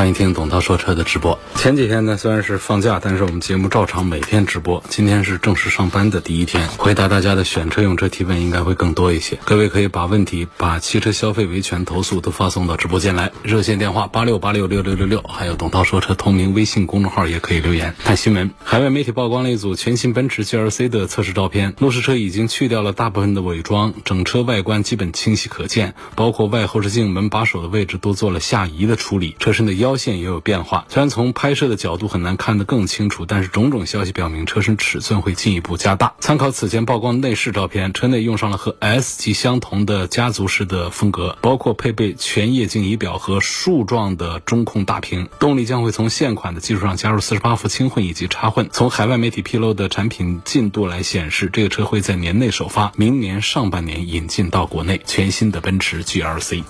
[0.00, 1.38] 欢迎听董涛说车的直播。
[1.56, 4.82] 前几天呢，虽然是放假，但是我们节目照常每天直播。
[4.88, 9.38] 今天是正式上班的第一天，回答大家的选车用车提问应该会更多一些。
[9.44, 17.94] 各位可以把问题、把汽车消费维权投诉都发送到直播间来，热线电话八六八六六六六六，还有董涛说车同名微信公众号也可以留言。
[18.02, 30.86] 看新闻，海外媒体曝光了一组全新奔驰 GLC 的测试照片，路试车已经去掉了大部分的伪装，整车外观基本清晰可见，包括外后视镜、门把手的位置都做了下移的处理，车身的腰线也有变化。
[30.88, 36.14] 虽然从拍摄的角度很难看得更清楚，但是种种消息表明车身尺寸会进一步加大。
[36.20, 45.28] 参考此前曝光内饰照片，车内用上了和 S 级相同的家族式的风格，包括配备全液晶仪表和竖状的中控大屏。
[45.38, 48.68] 动力将会从现款的基础上加入48伏轻混以及插混。
[48.70, 55.00] 从海外媒体披露的产品进度来显示，这个车会在年内首发，明年上半年引进到国内。
[55.06, 56.62] 全新的奔驰 GLC。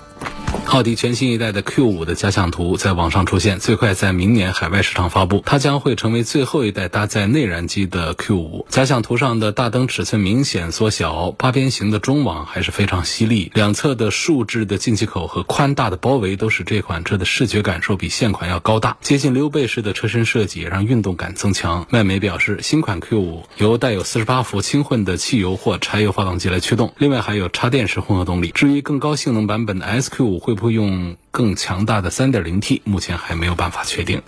[0.67, 5.43] 奥迪全新一代的 Q5 的加强图在网上出现，最快在明年海外市场发布。
[5.45, 8.65] 它将会成为最后一代搭载内燃机的 Q5。
[8.69, 18.97] 假想图上的大灯尺寸明显缩小，八边形的中网还是非常犀利，两侧的竖置的进气口和宽大的包围都使这款车的视觉感受比现款要高大。
[19.01, 21.85] 接近溜背式的车身设计让运动感增强。
[21.91, 28.51] 外媒表示，新款 Q5 由带有48伏轻混的汽油或柴油发动机来驱动，另外还有插电式混合动力。
[28.51, 34.21] 至于更高性能版本的 SQ5 会不会用更强大的 3.0T，目目前还没有办法确定。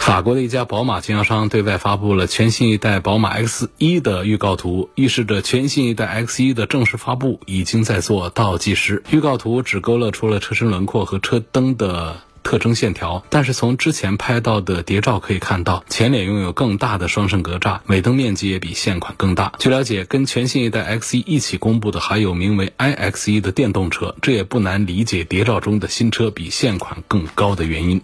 [0.00, 9.02] 法国的一家宝马经销商对外发布了全新一代宝马 X1 的预告图，预示着全新一代 X1 的正式发布已经在做倒计时。
[9.10, 19.52] 预告图只勾勒出了车身轮廓和车灯的特征线条，但是从之前拍到的谍照可以看到，前脸拥有更大的双肾格栅，尾灯面积也比现款更大。
[19.58, 28.00] 据了解，跟全新一代 X1 一起公布的还有名为 iX1 的电动车，这也不难理解谍照中的新车比现款更高的原因。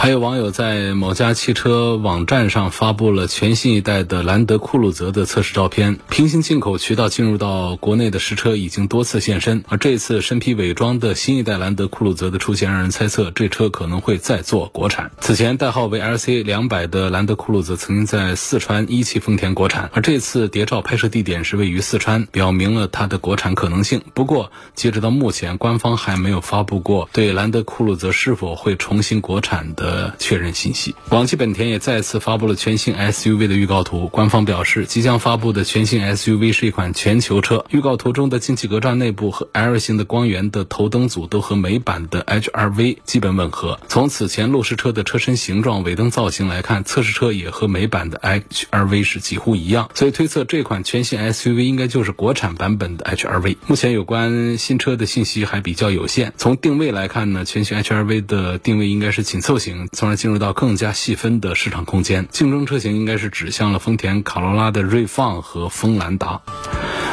[0.00, 5.98] 还有网友在某家汽车网站上发布了全新一代的兰德酷路泽的测试照片。
[6.08, 15.10] 平行进口渠道进入到国内的实车已经多次现身，而这次身披伪装的新一代兰德酷路泽的出现，让人猜测这车可能会再做国产。
[15.20, 24.00] 此前代号为 LC 两百的兰德酷路泽曾经在四川一汽丰田国产，而这次谍照拍摄地点是位于四川，表明了它的国产可能性。
[24.14, 29.89] 不过，截止到目前，官方还没有发布过对兰德酷路泽是否会重新国产的。
[29.90, 34.06] 的确认信息，广汽本田也再次发布了全新 SUV 的预告图。
[34.06, 37.64] 官方表示，即将发布的全新 SUV 是一款全球车。
[37.70, 43.80] 预告图中的进气格栅内部和 L 型的光源的头灯组都和美版的 HRV 基本吻合。
[43.88, 49.90] 从此前路试车的车身形状、尾灯造型来看，测试车也和美版的 HRV 是几乎一样。
[49.94, 53.56] 所以推测这款全新 SUV 应该就是国产版本的 HRV。
[53.66, 56.32] 目前有关新车的信息还比较有限。
[56.36, 59.79] 从定位来看呢，全新 HRV 的定位应该是紧凑型。
[59.92, 66.40] 从而进入到更加细分的市场空间，竞争车型应该是指向了丰田卡罗拉的锐放和锋兰达。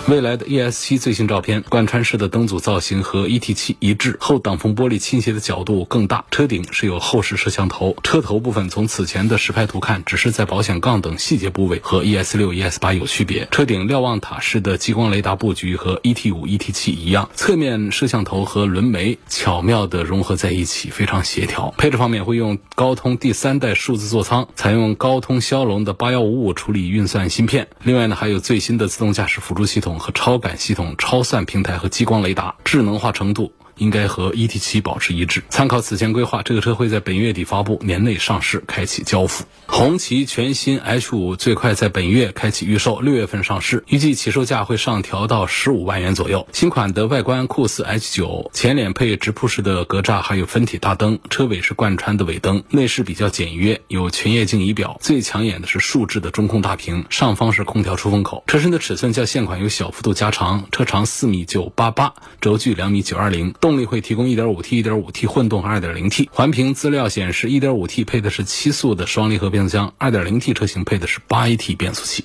[0.07, 7.97] 未来的 ES7 最新照片，贯穿式的灯组造型和 ET7 一致，后挡风玻璃倾斜的角度更大，车顶是有后视摄像头。
[8.03, 13.49] 车头部分从此前的实拍图看，只是在保险杠等细节部位和 ES6、ES8 有区别。
[13.51, 21.73] 车顶瞭望塔式的激光雷达布局和 ET5、ET7 一样，侧面摄像头和轮眉巧妙地融合在一起，非常协调。
[21.77, 27.67] 配置方面会用高通第三代数字座舱，采用高通骁龙的八幺五五处理运算芯片。
[27.83, 29.87] 另外呢，还有最新的自动驾驶辅助系统。
[29.97, 33.51] 和超感系统、超算平台和激光雷达，智能化程度。
[33.77, 35.43] 应该和 ET7 保持一致。
[35.49, 39.45] 参考此前规划，这个车会在本月底发布，年内上市，开启交付。
[39.67, 46.47] 红旗全新 H5 最快在本月开启预售，六月份上市，预计起售价会上调到十五万元左右。
[46.53, 58.43] 新款的外观酷似 H9，前脸配直瀑式的格栅，还有分体大灯，车尾是贯穿的尾灯，内饰比较简约，有全液晶仪表，最抢眼的是竖置的中控大屏，上方是空调出风口。
[58.47, 63.53] 车身的尺寸较现款有小幅度加长，车长四米九八八，轴距两米九二零。
[63.67, 66.29] 动力会提供 1.5T、1.5T 混动和 2.0T。
[66.31, 72.23] 环评资料显示，1.5T 配的是七速的双离合变速箱，2.0T 车型配的是 8AT 变速器。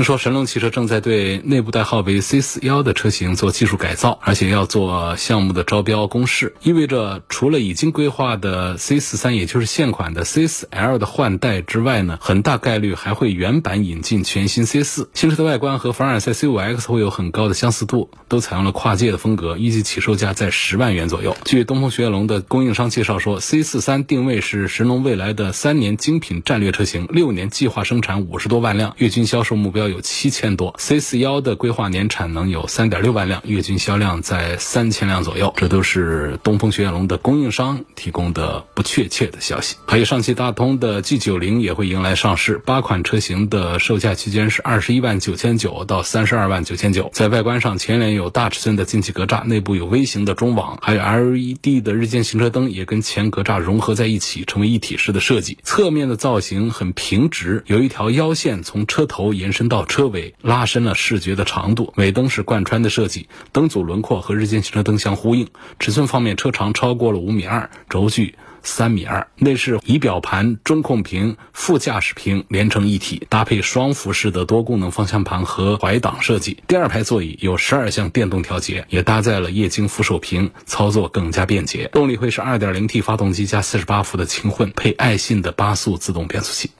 [0.00, 15.10] 听说神龙汽车正在对内部代号为 C 四幺的车型做技术改造，而且要做项目的招标公示，意味着除了已经规划的 C 四三，也就是现款的 C 四 L 的换代之外呢，很大概率还会原版引进全新 C 四。
[15.12, 21.36] 新车的外观和凡尔赛 C 五 X 会有很高的相似度，都采用了跨界的风格，预计起售价在十万元左右。
[21.44, 29.89] 据东风雪铁龙的供应商介绍说，C 四三定位是神龙未来的三年精品战略车型，六年计划生产五十多万辆，月均销售目标。
[29.90, 35.52] 有七千多，C 四幺的规划年产能有三点六万辆，月均销量在三千辆左右。
[35.56, 39.76] 这都是东风雪铁龙的供应商提供的不确切的消息。
[39.86, 47.10] 还有上汽大通的 G 九零也会迎来上市，八款车型的售价区间是二十一万九千九到三十二万九千九。
[47.12, 55.58] 在外观上，前脸有大尺寸的进气格栅，内部有微型的中网，还有 LED 的日间行车灯也跟前格栅融合在一起，成为一体式的设计。
[55.62, 59.69] 侧面的造型很平直，有一条腰线从车头延伸。
[59.70, 65.48] 到车尾拉伸了视觉的长度，尾灯是贯穿的设计，灯组轮廓和日间行车灯相呼应。
[65.78, 69.28] 尺寸方面，车长超过了五米二，轴距三米二。
[69.36, 76.62] 内饰仪表盘、中控屏、副驾驶屏连成一体，搭配双辐式的多功能方向盘和怀档设计。
[76.66, 81.88] 第二排座椅有十二项电动调节，也搭载了液晶扶手屏，操作更加便捷。
[81.92, 86.70] 动力会是二点零 T 发动机加四十八伏的轻混，配爱信的八速自动变速器。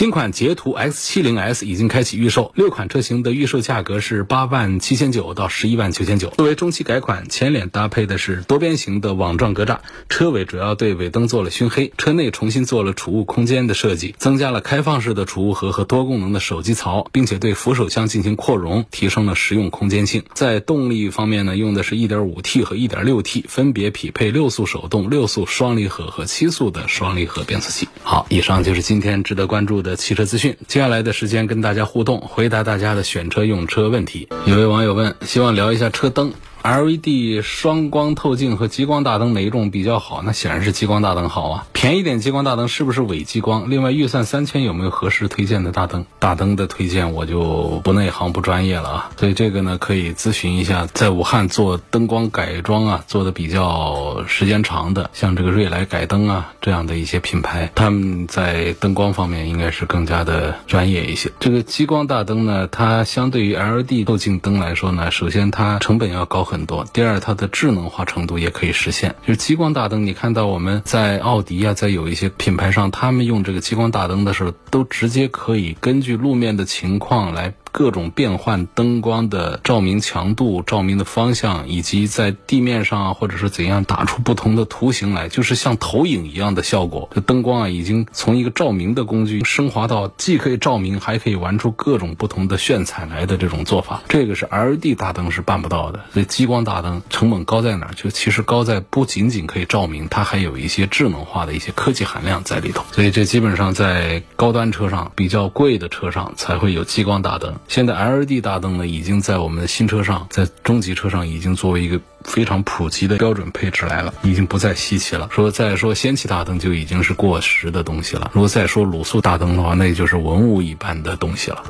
[0.00, 6.30] 新款捷途 X70S 已经开启预售，六款车型的预售价格是八万七千九到十一万九千九。
[6.30, 20.24] 作为中期改款，前脸搭配的是多边形的网状格栅，车尾主要对尾灯做了熏黑，车内重新做了储物空间的设计，增加了开放式的储物盒和多功能的手机槽，并且对扶手箱进行扩容，提升了实用空间性。
[20.32, 27.86] 在动力方面呢，用的是一点五 T 和一点六 T，分别匹配六速手动、六速双离合和七速的双离合变速器。
[28.02, 29.89] 好，以上就是今天值得关注的。
[29.90, 34.28] 的汽车资讯，接下来的时间跟大家互动，回答大家的选车用车问题。
[34.46, 36.32] 有位网友问，希望聊一下车灯。
[36.62, 40.20] LED 双光透镜和激光大灯哪一种比较好？
[40.22, 41.66] 那显然是激光大灯好啊。
[41.72, 43.70] 便宜点激光大灯是不是伪激光？
[43.70, 46.04] 另外预算三千有没有合适推荐的大灯？
[46.18, 49.10] 大灯的推荐我就不内行不专业了啊。
[49.16, 61.32] 所以这个呢可以咨询一下在武汉做灯光改装啊做的比较时间长的，像这个瑞来改灯啊这样的一些品牌，他们在灯光方面应该是更加的专业一些。
[61.40, 66.49] 这个激光大灯呢，它相对于 LED 透镜灯来说呢，首先它成本要高。
[66.50, 66.84] 很多。
[66.92, 69.14] 第二，它的智能化程度也可以实现。
[69.26, 77.54] 就是激光大灯，你看到我们在奥迪啊，在有一些品牌上，他们用这个激光大灯的时候，都直接可以根据路面的情况来。
[77.72, 87.08] 各种变换灯光的照明强度、照明的方向，以及在地面上或者是怎样打出不同的图形来，就是像投影一样的效果。
[87.14, 94.02] 这灯光啊，已经从一个照明的工具升华到既可以照明，还可以玩出各种不同的炫彩来的这种做法。
[94.08, 96.00] 这个是 LED 大灯是办不到的。
[96.12, 97.94] 所以激光大灯成本高在哪儿？
[97.94, 102.84] 就其实高在不仅仅可以照明，它还有一些智能化的一些科技含量在里头。
[102.92, 107.54] 所以这基本上在高端车上比较贵的车上才会有激光大灯。
[107.68, 115.28] 现在 LED 大灯呢，已经在我们的新车上，在中级车上已经作为一个非常普及的标准配置来了，已经不再稀奇了。
[115.30, 118.30] 说再说氙气大灯就已经是过时的东西了。
[118.34, 121.62] 如果再说卤素大灯的话，那也就是文物一般的东西了。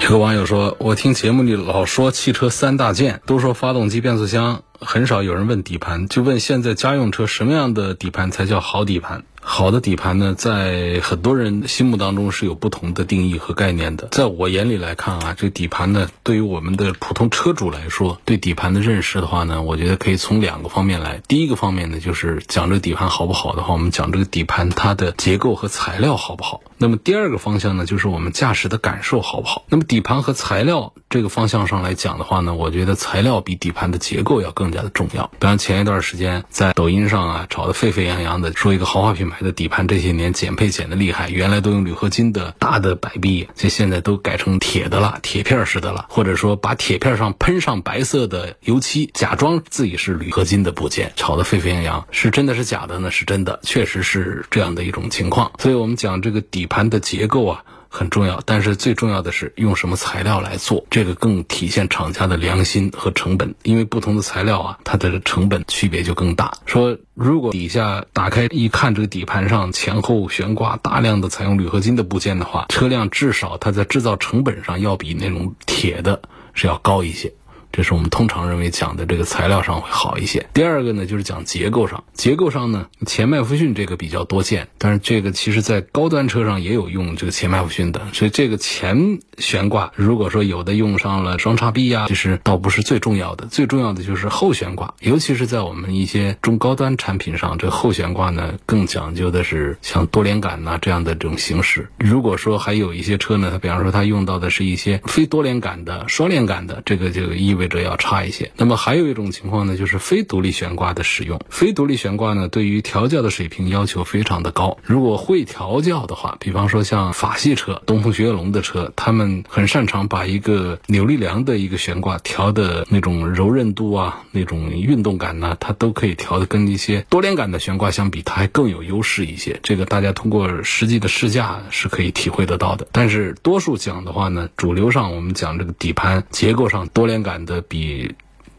[0.00, 9.24] 有个网友说：“我听节目里老说汽车三大件，都说发动机、变速箱，很少有人问底盘，就问现在家用车什么样的底盘才叫好底盘？”
[9.54, 14.08] 好的底盘呢，在很多人心目当中是有不同的定义和概念的。
[14.10, 21.20] 在我眼里来看啊，这个底盘呢，对于我们的普通车主来说，对底盘的认识的话呢，我觉得可以从两个方面来。
[21.28, 26.62] 第一个方面呢，就是讲这个底盘好不好的话，我们讲这个底盘它的结构和材料好不好。
[26.82, 29.64] 那么第二个方向呢，就是我们驾驶的感受好不好。
[29.68, 35.28] 那么底盘和材料这个方向上来讲的话呢，我觉得材料比底盘的结构要更加的重要。
[35.38, 39.42] 比方前一段时间在抖音上啊，炒得沸沸扬扬的，说一个豪华品牌。
[39.42, 53.10] 的底盘这些年减配减的厉害，原来都用铝合金的大的摆臂，这现在都改成铁的了，铁片式的了，或者说把铁片上喷上白色的油漆，假装自己是铝合金的部件，炒得沸沸扬扬，是真的是假的呢？
[53.10, 55.52] 是真的，确实是这样的一种情况。
[55.58, 57.64] 所以我们讲这个底盘的结构啊。
[57.94, 63.54] 很重要，但是最重要的是用什么材料来做，这个更体现厂家的良心和成本。
[63.64, 66.50] 因为不同的材料啊，它的成本区别就更大。
[66.64, 76.22] 说如果底下打开一看，这个底盘上前后悬挂大量的采用铝合金的部件的话，车辆至少它在制造成本上要比那种铁的
[76.54, 77.30] 是要高一些。
[77.72, 80.46] 这是我们通常认为讲的这个材料上会好一些。
[80.52, 101.88] 第二个呢，就是讲结构上，结构上呢，前麦弗逊这个比较多见，但是这个其实在高端车上也有用这个前麦弗逊的，所以这个前悬挂如果说有的用上了双叉臂呀，其实倒不是最重要的，最重要的就是后悬挂，尤其是在我们一些中高端产品上，这后悬挂呢更讲究的是像多连杆呐这样的这种形式。
[101.98, 108.50] 如果说还有一些车呢，它比方说它用到的是一些非多连杆的、双连杆的，这个就意味着要差一些。
[108.56, 111.40] 那么还有一种情况呢，就是非独立悬挂的使用。
[111.48, 114.78] 非独立悬挂呢，对于调教的水平要求非常的高。
[114.82, 129.58] 如果会调教的话，比方说像法系车、东风雪铁龙的车，他们很擅长把一个扭力梁的一个悬挂调的那种柔韧度啊、那种运动感呢，它都可以调的跟一些多连杆的悬挂相比，它还更有优势一些。
[129.62, 132.86] 这个大家通过实际的试驾是可以体会得到的。
[132.92, 138.14] 但是多数讲的话呢，主流上我们讲这个底盘结构上多连杆的比。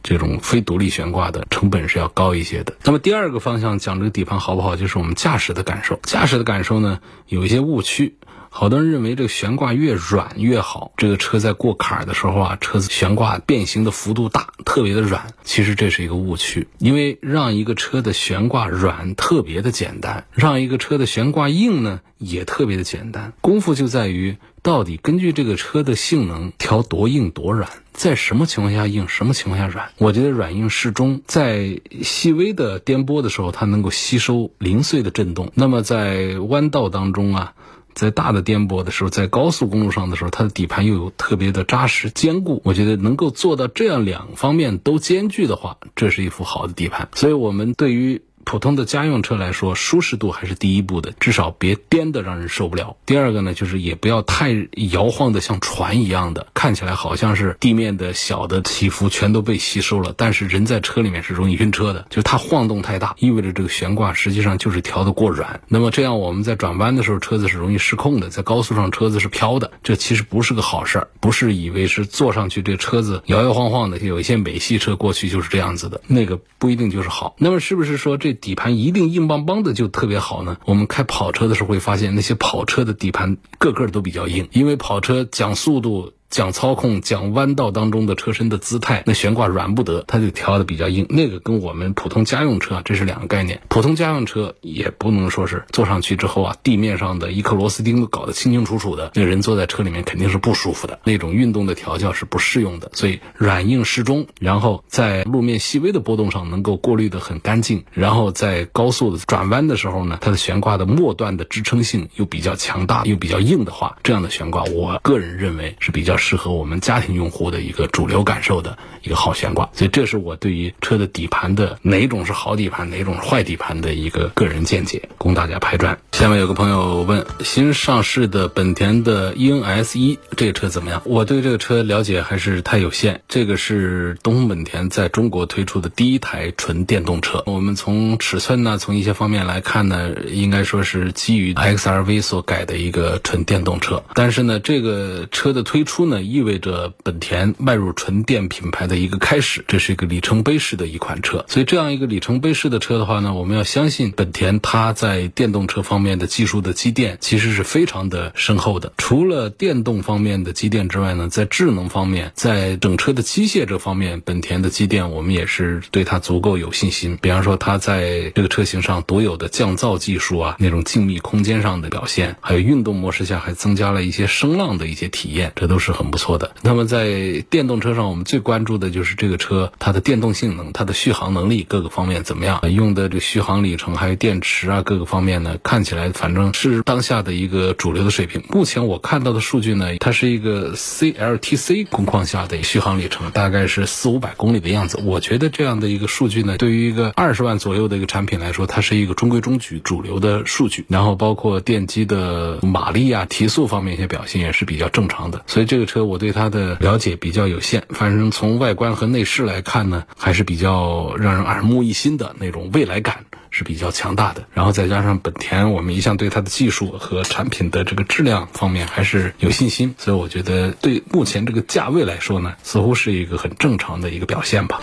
[0.05, 2.75] 这种非独立悬挂的成本是要高一些的。
[2.83, 5.97] 那么第二个方向讲这个底盘好不好，就是我们驾驶的感受。
[6.03, 8.13] 驾驶的感受呢，有一些误区。
[8.55, 15.33] 好多人认为这个悬挂越软越好，这个车在过坎儿的时候啊，车子悬挂变形的幅度大，特别的软。
[15.43, 23.33] 其实这是一个误区，因为让一个车的悬挂软特别的简单，让一个车的悬挂硬呢也特别的简单。
[23.41, 29.89] 功夫就在于到底根据这个车的性能调多硬多软，在什么情况下硬，什么情况下软。
[29.97, 37.53] 我觉得软硬适中，在细微的颠簸的时候，它能够吸收零碎的震动；那么在弯道当中啊。
[37.95, 42.61] 在大的颠簸的时候，在高速公路上的时候，它的底盘又有特别的扎实坚固。
[42.65, 47.09] 我觉得能够做到这样两方面都兼具的话，这是一副好的底盘。
[47.13, 48.21] 所以，我们对于。
[48.45, 52.95] 普通的家用车来说，舒适度还是第一步的，至少别颠的让人受不了。
[53.05, 54.53] 第二个呢，就是也不要太
[54.91, 65.61] 摇晃的像船一样的，看起来好像是地面的小的起伏全都被吸收了，但是人在车里面是容易晕车的，就是它晃动太大，意味着这个悬挂实际上就是调的过软。
[65.67, 71.07] 那么这样我们在转弯的时候，车子是容易失控的，在高速上车子是飘的，这其实不是个好事儿。
[71.19, 77.35] 不是以为是坐上去这车子摇摇晃晃的，有一些美系车过去就是这样子的，那个不一定就是好。
[77.37, 78.32] 那么是不是说这？
[78.33, 80.57] 底盘一定硬邦邦的就特别好呢？
[80.65, 86.11] 我们开跑车的时候会发现，那些跑车的底盘个个都比较硬，因为跑车讲速度。
[86.33, 91.05] 讲操控，讲弯道当中的车身的姿态，那悬挂软不得，它就调的比较硬。
[91.07, 93.61] 那个跟我们普通家用车这是两个概念。
[93.69, 100.99] 普通家用车也不能说是坐上去之后啊，地面上的一颗螺丝钉都搞得清清楚楚的，那人坐在车里面肯定是不舒服的。
[101.03, 102.89] 那种运动的调教是不适用的。
[102.93, 116.17] 所以软硬适中，然后在路面细微的波动上能够过滤的很干净，然后在高速的转弯的时候呢，它的悬挂的末端的支撑性又比较强大，又比较硬的话，这样的悬挂，我个人认为是比较。
[116.23, 125.99] 适合我们家庭用户的一个主流感受的一个好悬挂，所以这是我对于车的底盘的哪种是好底盘，哪种是坏底盘的一个个人见解，供大家拍砖。
[126.13, 131.01] 下面有个朋友问，新上市的本田的 ENS 一这个车怎么样？
[131.03, 133.21] 我对这个车了解还是太有限。
[133.27, 137.43] 这个是东风本田在中国推出的第一台纯电动车。
[137.45, 144.01] 我们从尺寸呢，从一些方面来看呢，应该说是基于 XRV 所改的一个纯电动车。
[144.13, 146.12] 但是呢，这个车的推出呢。
[146.13, 151.43] 那意味着本田迈入纯电品牌的一个开始，这是一个里程碑式的一款车。
[151.47, 158.93] 所以这样一个里程碑式的车的话呢，我们要相信本田它在电动车方面的技术的积淀其实是非常的深厚的。
[158.95, 167.17] 除了电动方面的积淀之外呢，在智能方面，在整车的机械这方面，本田的积淀我们也是对它足够有信心。
[167.19, 176.02] 比方说它在这个车型上独有的降噪技术啊，那种静谧空间上的表现，还有运动模式下还增加了一些声浪的一些体验，这都是很。
[176.03, 176.51] 很不错的。
[176.61, 182.59] 那么在电动车上，我们最关注的就是这个车它的电动性能、它的续航能力各个方面怎么样？
[182.71, 188.43] 用的这个续航里程还有电池啊各个方面呢，看起来反正是当下的一个主流的水平。
[188.49, 194.99] 目前我看到的数据呢，它是一个 CLTC 工况下的续航里程，大概是四五百公里的样子。
[195.03, 200.85] 我觉得这样的一个数据呢，对于一个二十万左右的一个产品来说，它是一个中规中矩主流的数据。
[200.89, 205.43] 然后包括电机的马力啊、提速方面一些表现也是比较正常的。
[205.47, 205.82] 所以这个。
[205.83, 214.45] 个车我对它的了解比较有限，反正从外观和内饰来看呢，还是比较让人耳目一新的那种未来感是比较强大的。
[214.53, 224.79] 然后再加上本田，我们一向对它的技术和产品的这个质量方面还是有信心，所以我觉得对目前这个价位来说呢，似乎是一个很正常的一个表现吧。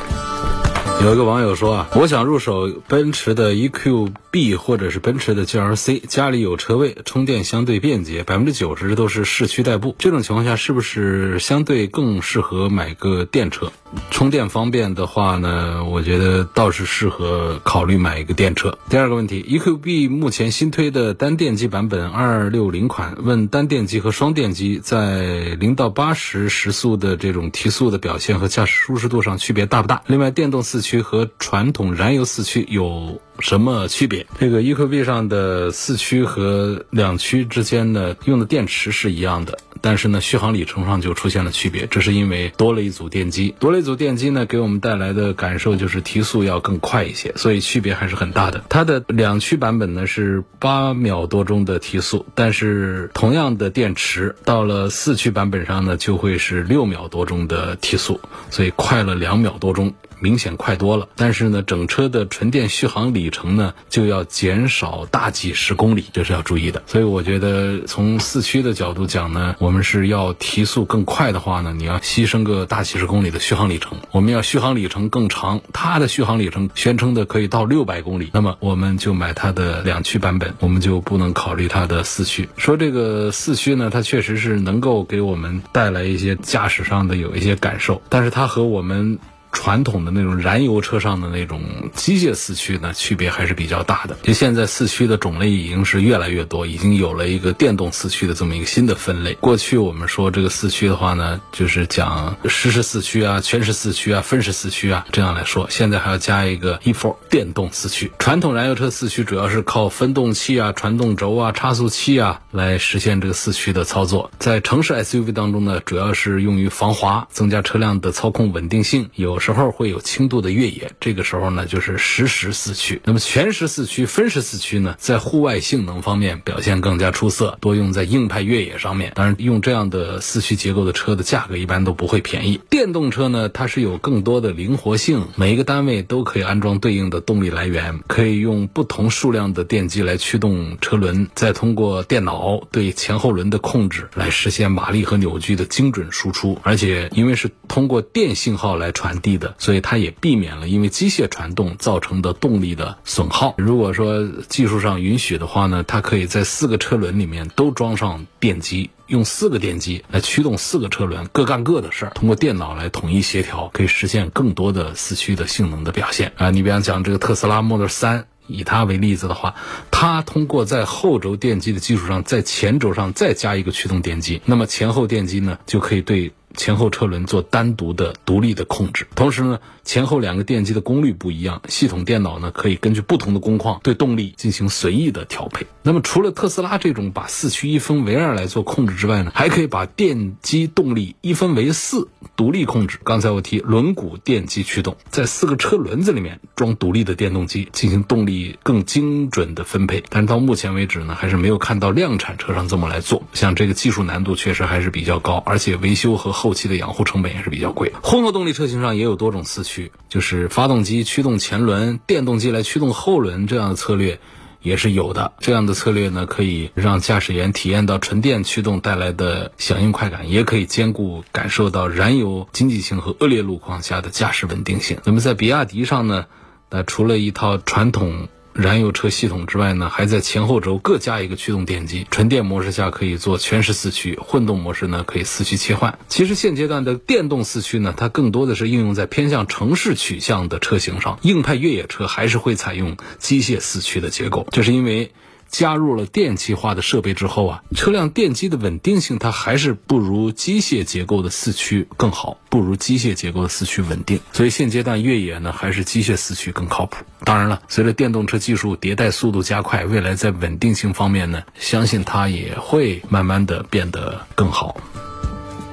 [1.03, 9.97] 有一个网友说啊，我想入手奔驰的 EQB 或者是奔驰的 GLC，家里有车位，充电相对便捷，百分之九十都是市区代步。
[9.99, 13.73] 这种情况下，是不是相对更适合买个电车？
[14.11, 18.79] 充电方便的话呢，我觉得倒是适合考虑买一个电车。
[18.91, 30.03] 第二个问题，EQB 目前新推的单电机版本二六零款，问单电机和双电机在零到八十时速的这种提速的表现和驾驶舒适度上区别大不大？
[30.07, 34.27] 另外，电动四驱区和传统燃油四驱有什么区别？
[34.41, 48.65] 这个 EQB 上的四驱和两驱之间呢，用的电池是一样的，但是呢，续航里程上就出现了区别，这是因为多了一组电机，多了一组电机呢，给我们带来的感受就是提速要更快一些，所以区别还是很大的。
[48.69, 58.21] 它的两驱版本呢是八秒多钟的提速，但是同样的电池到了四驱版本上呢，就会是六秒多钟的提速，
[58.51, 59.95] 所以快了两秒多钟。
[60.21, 66.83] 明显快多了，但是呢，整车的纯电续航里程呢就要减少大几十公里，这是要注意的。
[66.87, 73.99] 所以我觉得从四驱的角度讲呢，我们是要提速更快的话呢，你要牺牲个大几十公里的续航里程。
[74.13, 82.49] 我们要续航里程更长，它的续航里程宣称的可以到六百公里，那么我们就买它的两驱版本，我们就不能考虑它的四驱。
[82.57, 89.19] 说这个四驱呢，它确实是能够给我们带来一些驾驶上的有一些感受，但是它和我们。
[89.53, 91.63] 传统的那种燃油车上的那种
[91.95, 94.17] 机械四驱呢，区别还是比较大的。
[94.23, 99.35] 就现在四驱的种类已经是越来越多，已经有了一个电动四驱的这么一个新的分类。
[99.35, 105.67] 过去我们说这个四驱的话呢，就是讲实时四驱啊、全时四驱啊、分时四驱啊这样来说。
[105.69, 108.13] 现在还要加一个 e-4 电动四驱。
[108.19, 114.31] 传统燃油车四驱主要是靠分动器啊、传动轴啊、差速器啊来实现这个四驱的操作。
[114.39, 119.11] 在城市 SUV 当中呢，主要是用于防滑，增加车辆的操控稳定性。
[119.15, 123.01] 有时候会有轻度的越野，这个时候呢就是实时四驱。
[123.05, 129.13] 那么全时四驱、分时四驱呢，在户外性能方面表现更加出色，多用在硬派越野上面。
[129.15, 132.61] 当然，用这样的四驱结构的车的价格一般都不会便宜。
[132.69, 146.59] 电动车呢，它是有更多的灵活性，每一个单位都可以安装对应的动力来源，可以用不同数量的电机来驱动车轮，再通过电脑对前后轮的控制来实现马力和扭矩的精准输出。
[146.63, 149.55] 而且因为是通过电信号来传递的。
[149.59, 153.55] 所以它也避免了因为机械传动造成的动力的损耗。
[153.59, 166.51] 如果说技术上允许的话呢，它可以在四个车轮里面都装上电机，用四个电机来驱动四个车轮，各干各的事儿，通过电脑来统一协调，可以实现更多的四驱的性能的表现啊。
[166.51, 169.55] 你比方讲这个特斯拉 Model 3，以它为例子的话，
[169.91, 176.33] 它通过在后轴电机的基础上，在前轴上再加一个驱动电机，那么前后电机呢就可以对。
[176.61, 185.67] 前后车轮做单独的、独立的控制，同时呢，前后两个电机的功率不一样，系统电脑呢可以根据不同的工况对动力进行随意的调配。
[185.83, 192.99] 那么，除了特斯拉这种把四驱一分为二来做控制之外呢，还可以把电机动力一分为四独立控制。
[193.05, 200.05] 刚才我提轮毂电机驱动，在四个车轮子里面装独立的电动机，进行动力更精准的分配。
[200.11, 203.23] 但是到目前为止呢，还是没有看到量产车上这么来做。
[203.33, 207.93] 像这个技术难度确实还是比较高，而且维修和后后期的养护成本也是比较贵。
[208.03, 214.19] 混合动力车型上也有多种四驱，就是发动机驱动前轮，电动机来驱动后轮这样的策略
[214.61, 215.33] 也是有的。
[215.39, 224.99] 这样的策略呢，可以让驾驶员体验到纯电驱动带来的响应快感，也可以兼顾感受到燃油经济性和恶劣路况下的驾驶稳定性。
[225.05, 226.27] 那么在比亚迪上呢，
[226.69, 228.27] 那除了一套传统。
[228.61, 232.07] 燃油车系统之外呢，还在前后轴各加一个驱动电机。
[232.11, 235.99] 纯电模式下可以做全时四驱，混动模式呢可以四驱切换。
[236.09, 241.19] 其实现阶段的电动四驱呢，它更多的是应用在偏向城市取向的车型上。
[241.23, 245.11] 硬派越野车还是会采用机械四驱的结构，这是因为。
[245.51, 254.21] 加入了电气化的设备之后啊，车辆电机的稳定性它还是不如机械结构的四驱更好，不如机械结构的四驱稳定。
[254.33, 257.05] 所以现阶段越野呢，还是机械四驱更靠谱。
[257.25, 264.77] 当然了，随着电动车技术迭代速度加快，未来在稳定性方面呢，相信它也会慢慢的变得更好。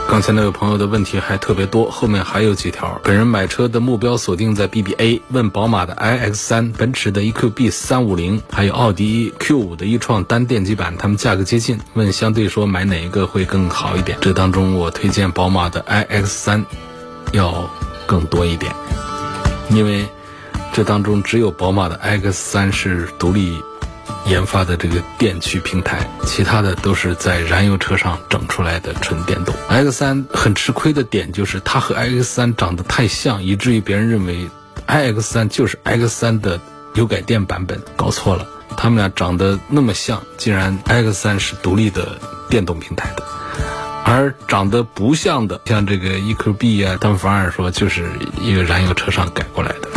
[0.09, 2.99] 刚才那位朋友的问题还特别多，后面还有几条。
[3.03, 14.17] 本人买车的目标锁定在 BBA，问宝马的 iX3、奔驰的 EQB 三五零，还有奥迪 Q5 的一创单电机版，它们价格接近，问相对说买哪一个会更好一点？
[14.21, 16.63] 这当中我推荐宝马的 iX3
[17.33, 17.69] 要
[18.05, 18.73] 更多一点，
[19.69, 20.07] 因为
[20.71, 23.61] 这当中只有宝马的 iX3 是独立。
[24.27, 29.55] 研发的这个电驱平台，其他的都是在燃油车上整出来的纯电动。
[29.69, 34.49] X 三很吃亏的点就是它和 X 三长得太像，以至于别人认为
[34.85, 36.59] iX 三就是 X 三的
[36.95, 38.45] 油改电版本，搞错了。
[38.75, 43.23] 他们俩长得那么像，竟然 X 三是独立的电动平台的，
[44.03, 48.09] 而长得不像的，像这个 EQB 啊，他们反而说就是
[48.41, 49.87] 一个燃油车上改过来的。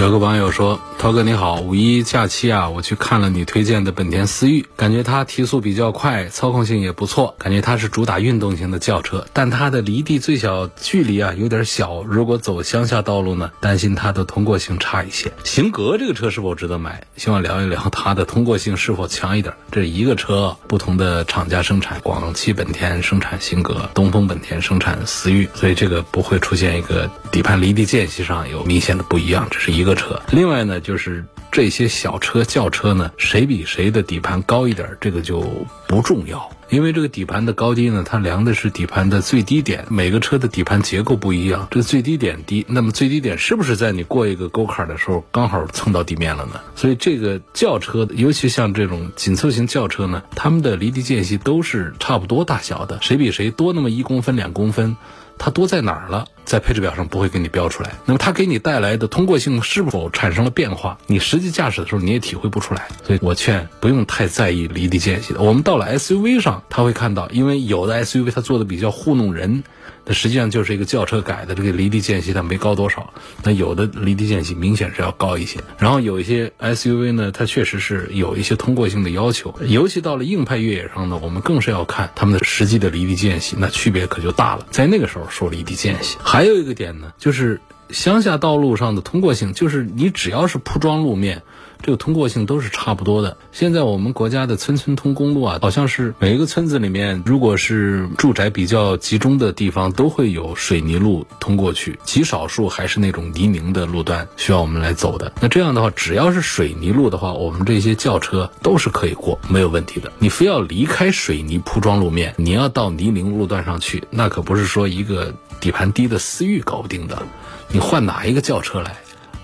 [0.00, 0.80] 有个网友说。
[1.00, 15.32] 涛哥你好，五一假期啊，我去看了你推荐的本田思域，感觉它提速比较快，操控性也不错，感觉它是主打运动型的轿车，但它的离地最小距离啊有点小，如果走乡下道路呢，担心它的通过性差一些。
[15.42, 17.02] 型格这个车是否值得买？
[17.16, 19.54] 希望聊一聊它的通过性是否强一点。
[19.72, 30.20] 这一个车，不同的厂家生产，广汽本田生产型格，东风本田生产思域，所以这个不会出现一个底盘离地间隙上有明显的不一样，这是一个车。
[30.30, 30.89] 另外呢就。
[30.90, 35.40] 就是这些小车、轿车呢，谁比谁的底盘高一点，这个就
[35.86, 36.50] 不重要。
[36.68, 39.86] 因为这个底盘的高低呢，它量的是底盘的最低点。
[39.88, 46.60] 每个车的底盘结构不一样，这个最低点低，那么最低点是不是在你过一个沟坎的时候刚好蹭到地面了呢？
[46.74, 54.96] 所以这个轿车，尤其像这种紧凑型轿车呢，它们的离地间隙都是差不多大小的，谁比谁多那么一公分、两公分。
[55.42, 56.26] 它多在哪儿了？
[56.44, 57.90] 在配置表上不会给你标出来。
[58.04, 60.98] 那么它给你带来的通过性是否产生了变化？
[61.06, 62.86] 你实际驾驶的时候你也体会不出来。
[63.06, 65.40] 所以我劝不用太在意离地间隙的。
[65.40, 69.64] 我们到了 SUV 上，他会看到，因为有的 SUV 它做的比较糊弄人。
[70.04, 73.12] 那实际上就是一个轿车改的，这个离地间隙它没高多少。
[73.42, 75.60] 那有的离地间隙明显是要高一些。
[75.78, 84.66] 然后有一些 SUV 呢，它确实是有一些通过性的要求，尤其到了硬派越野上呢，我们更是要看他们的实际的离地间隙，那区别可就大了。
[84.70, 87.60] 在那个时候说离地间隙，还有一个点呢，就是
[87.90, 91.42] 乡下道路上的通过性，就是你只要是铺装路面。
[91.82, 93.36] 这个通过性都是差不多的。
[93.52, 105.32] 现在我们国家的村村通公路啊，好像是每一个村子里面，如果是住宅比较集中的地方，都会有水泥路通过去，极少数还是那种泥泞的路段需要我们来走的。
[105.40, 110.12] 那这样的话，只要是水泥路的话，我们这些轿车都是可以过，没有问题的。
[110.18, 117.22] 你非要离开水泥铺装路面，你要到泥泞路段上去，那可不是说一个底盘低的思域搞不定的，
[117.68, 118.96] 你换哪一个轿车来，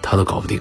[0.02, 0.60] 它都搞不定。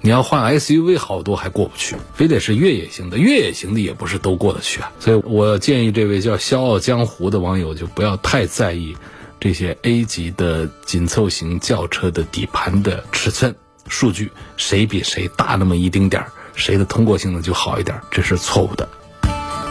[0.00, 4.92] 你要换 SUV，好多还过不去，非得是越野型的，越野型的也不是都过得去啊。
[5.00, 8.96] 所以我建议这位叫“笑傲江湖”的网友就不要太在意
[9.40, 13.54] 这些 A 级的紧凑型轿车的底盘的尺寸
[13.88, 18.88] 数据，谁比谁大那么一丁点儿，谁的通过性能就好一点，这是错误的。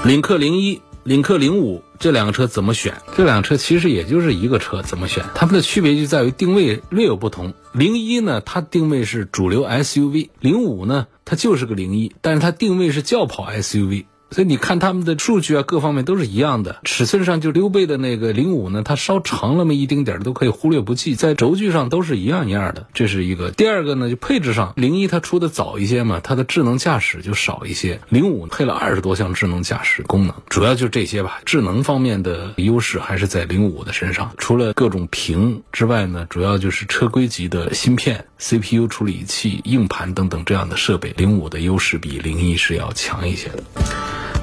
[0.04, 0.82] 领克零一。
[1.04, 2.94] 领克零五这两个车怎么选？
[3.16, 5.24] 这两个车其实也就是一个车，怎么选？
[5.34, 7.54] 它们的区别就在于定位略有不同。
[7.78, 14.06] 零一呢，它定位是主流 SUV；零五呢，它就是个零一，但是它定位是轿跑 SUV。
[14.30, 16.80] 所以你看他们的数据啊，各方面都是一样的。
[16.84, 21.16] 尺寸上就溜背的那个零五呢，它稍长那么一丁点儿都可以忽略不计。
[21.16, 23.52] 在轴距上都是一样一样的，这是一个。
[23.52, 28.00] 第二个呢，就配置上，零一它出的早一些嘛，它的智能驾驶就少一些。
[28.10, 31.40] 零五配了二十多项智能驾驶功能，主要就这些吧。
[31.46, 34.32] 智能方面的优势还是在零五的身上。
[34.38, 43.64] 除了各种屏之外呢，主要就是车规级的芯片、CPU 处理器、硬盘等等这样的设备，零五的优势比零一是要强一些的。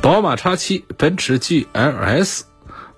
[0.04, 2.42] 宝马叉七、奔驰 GLS，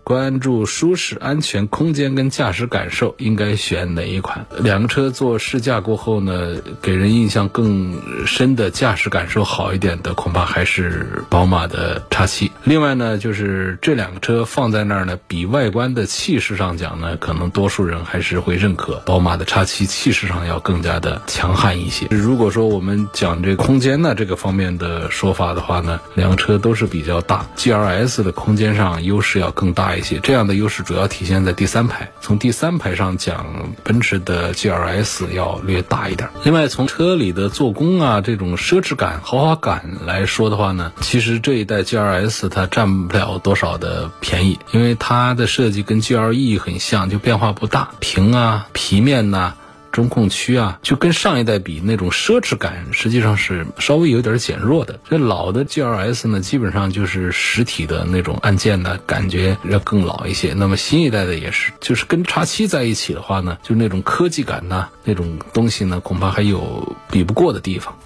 [0.07, 4.47] 关注舒适、安全、空间跟驾驶感受，应该选哪一款？
[4.61, 12.53] 两个车做试驾过后呢，给人印象更深的驾驶感受好一点的，恐怕还是宝马的叉七。
[12.62, 22.07] 另外呢，就是这两个车放在那儿呢，比外观的气势上讲呢，可能多数人还是会认可宝马的叉七，气势上要更加的强悍一些。
[22.12, 33.46] 如果说我们讲这空间呢这个方面的说法的话呢，两个车都是比较大，G L S 的空间上优势要更大这样的优势主要体现在第三排，从第三排上讲，
[33.82, 36.28] 奔驰的 G L S 要略大一点。
[36.44, 42.48] 另外，从车里的做工啊，这种奢侈感、豪华感来说的话呢，其实这一代 G L S。
[42.48, 49.54] 它占不了多少的便宜，因为它的设计跟 GLE 很像，就变化不大，屏啊、皮面呐、
[49.96, 55.00] 中控区啊，就跟上一代比，那种奢侈感实际上是稍微有点减弱的。
[55.09, 60.52] 这老的 GLS 呢，基本上就是实体的那种按键呢，感觉要更老一些。
[60.52, 67.96] 那么新一代的也是，就是跟叉七在一起的话呢，就那种科技感呐，那种东西呢，恐怕还有比不过的地方。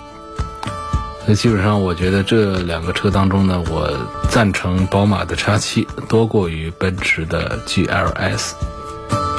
[1.27, 3.91] 那基本上，我觉得这两个车当中呢，我
[4.31, 8.53] 赞成宝马的叉七多过于奔驰的 GLS。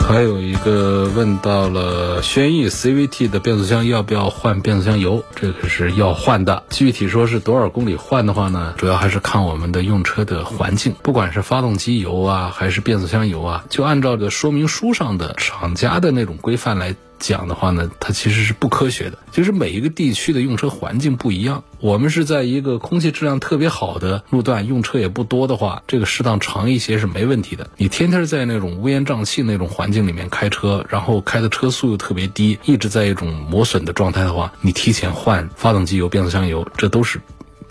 [0.07, 5.23] 还有一个问到了轩逸 CVT 的变速箱要不要换变速箱油？
[5.35, 6.63] 这个是要换的。
[6.69, 8.73] 具体说是多少公里换的话呢？
[8.77, 16.93] 主要还是看我们的用车的环境，不管是发动机油啊，还是变速箱油啊，就按照这说明书上的厂家的那种规范来。
[17.21, 19.17] 讲的话呢，它其实是不科学的。
[19.31, 27.69] 就是每一个地区的用车环境不一样，我们是在一个空气质量特别好的路段，用车也不多的话，这个适当长一些是没问题的。
[27.77, 37.21] 你天天在那种乌烟瘴气那种环境里面开车，然后开的车速又特别低，一直在一种磨损的状态的话，你提前换发动机油、变速箱油，这都是。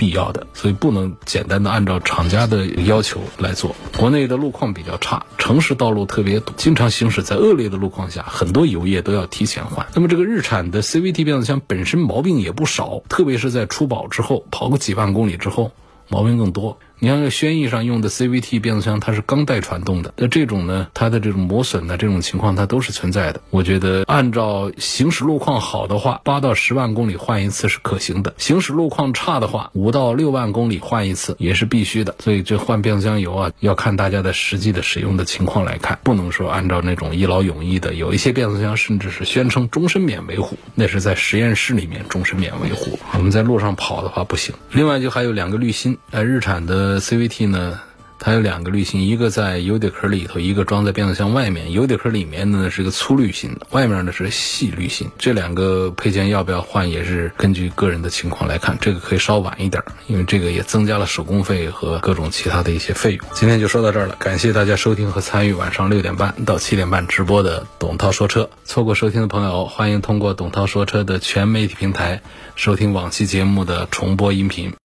[0.01, 3.77] 必要的，所以不能简单的按照厂家的要求来做。
[3.99, 9.87] 国内的路况比较差，城市道路特别堵，经常行驶在恶劣的路况下，很多油液都要提前换。
[9.95, 15.71] 那么这个日产的 CVT 变速箱本身毛病也不少，特别是在出保之后，跑个几万公里之后，
[16.09, 16.79] 毛病更多。
[17.03, 23.41] 你像轩逸上用的 CVT 变速箱，它是钢带传动的，那这种呢，它的这种磨损的这种情况，它都是存在的。
[23.49, 32.15] 我觉得按照行驶路况好的话，八到十万公里换一次是可行的；行驶路况差的话，五到六万公里换一次也是必须的。
[32.19, 37.95] 所以这换变速箱油啊，要看大家的实际的使用的情况来看，不能说按照那种一劳永逸的。
[37.95, 42.99] 有一些变速箱甚至是宣称终身免维护，那是在实验室里面终身免维护。
[43.15, 44.55] 我们在路上跑的话不行。
[44.73, 46.90] 另外就还有两个滤芯，呃，日产的。
[46.91, 47.81] 呃 CVT 呢，
[48.19, 51.71] 它有两个滤芯，一个在油底壳里头，一个装在变速箱外面。
[51.71, 55.09] 油底壳里面呢是个粗滤芯，外面呢是细滤芯。
[55.17, 58.77] 这两个配件要不要换，也是根据个人的情况来看。
[58.81, 63.25] 这个可以稍晚一点，因为这个也增加了手工费和各种其他的一些费用。
[63.35, 68.51] 今天就说到这儿了，感谢大家收听和参与晚上六点半到七点半直播的董涛说车。
[68.65, 72.21] 错过收听的朋友，欢迎通过董涛说车的全媒体平台
[72.57, 74.73] 收听往期节目的重播音频。